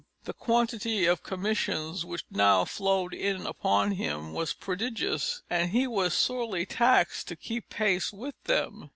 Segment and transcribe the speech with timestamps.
[0.23, 6.15] The quantity of commissions which now flowed in upon him was prodigious, and he was
[6.15, 8.89] sorely taxed to keep pace with them.